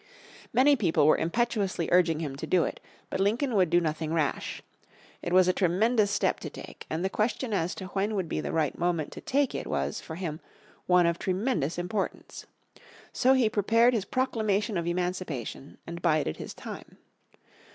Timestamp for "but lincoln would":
3.11-3.69